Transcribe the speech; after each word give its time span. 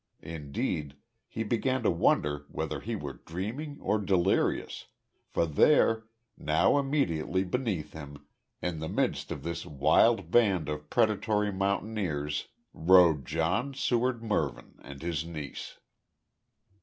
Indeed, 0.23 0.95
he 1.27 1.43
began 1.43 1.83
to 1.83 1.91
wonder 1.91 2.47
whether 2.49 2.79
he 2.79 2.95
were 2.95 3.21
dreaming 3.23 3.77
or 3.79 3.99
delirious, 3.99 4.87
for 5.29 5.45
there 5.45 6.07
now 6.35 6.79
immediately 6.79 7.43
beneath 7.43 7.93
him, 7.93 8.25
in 8.63 8.79
the 8.79 8.89
midst 8.89 9.31
of 9.31 9.43
this 9.43 9.63
wild 9.63 10.31
band 10.31 10.69
of 10.69 10.89
predatory 10.89 11.51
mountaineers 11.53 12.47
rode 12.73 13.25
John 13.27 13.75
Seward 13.75 14.23
Mervyn 14.23 14.79
and 14.81 15.03
his 15.03 15.23
niece. 15.23 15.77